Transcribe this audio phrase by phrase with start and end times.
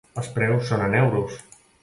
[0.21, 1.39] Els preus són en euros.